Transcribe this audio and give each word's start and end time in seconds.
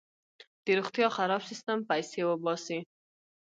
د 0.65 0.67
روغتیا 0.79 1.07
خراب 1.17 1.41
سیستم 1.49 1.79
پیسې 1.89 2.19
وباسي. 2.25 2.79